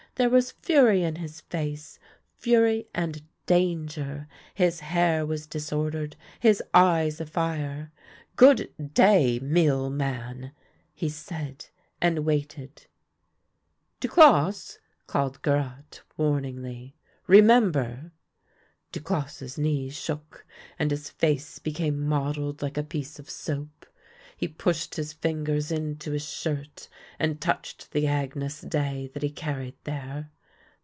There 0.15 0.29
was 0.29 0.51
fury 0.51 1.01
in 1.03 1.15
his 1.15 1.39
face— 1.41 1.97
fury 2.37 2.87
and 2.93 3.23
danger; 3.47 4.27
his 4.53 4.81
hair 4.81 5.25
was 5.25 5.47
disordered, 5.47 6.15
his 6.39 6.61
eyes 6.75 7.19
afire." 7.19 7.91
Good 8.35 8.69
day, 8.93 9.39
mealman," 9.41 10.51
he 10.93 11.09
said, 11.09 11.67
and 11.99 12.19
waited." 12.19 12.85
Duclosse," 14.01 14.77
called 15.07 15.41
Garotte, 15.41 16.01
warningly," 16.17 16.97
remem 17.29 17.71
ber!" 17.71 18.11
Duclosse's 18.91 19.57
knees 19.57 19.95
shook, 19.97 20.45
and 20.77 20.91
his 20.91 21.09
face 21.09 21.57
became 21.57 21.99
mottled 22.05 22.61
like 22.61 22.77
a 22.77 22.83
piece 22.83 23.17
of 23.17 23.27
soap; 23.29 23.87
he 24.37 24.47
pushed 24.47 24.95
his 24.95 25.13
fingers 25.13 25.71
into 25.71 26.13
his 26.13 26.27
shirt 26.27 26.89
and 27.19 27.39
touched 27.39 27.91
the 27.91 28.07
Agnus 28.07 28.61
Dei 28.61 29.07
that 29.13 29.21
he 29.21 29.29
carried 29.29 29.75
there. 29.83 30.31